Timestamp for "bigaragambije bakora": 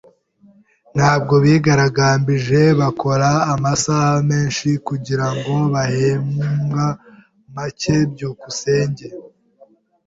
1.45-3.29